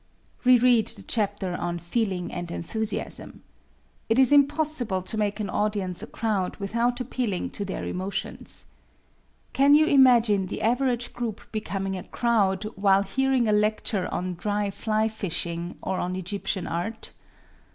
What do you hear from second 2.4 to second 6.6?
Enthusiasm." It is impossible to make an audience a crowd